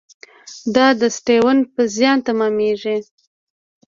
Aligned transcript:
دا 0.75 0.87
د 0.99 1.01
سټیونز 1.17 1.63
پر 1.73 1.83
زیان 1.95 2.17
تمامېږي. 2.27 2.97